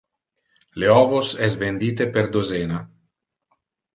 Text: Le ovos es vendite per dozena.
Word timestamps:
Le 0.83 0.87
ovos 0.93 1.33
es 1.49 1.57
vendite 1.65 2.09
per 2.17 2.25
dozena. 2.37 2.79